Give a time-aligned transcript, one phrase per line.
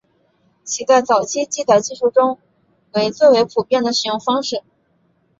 [0.63, 2.39] 其在早期记载技术中
[2.91, 4.63] 为最为普遍的使用方式。